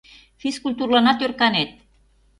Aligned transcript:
Физкультурланат 0.41 1.19
ӧрканет... 1.25 1.71